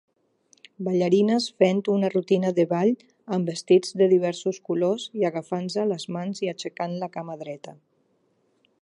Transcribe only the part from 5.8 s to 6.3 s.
les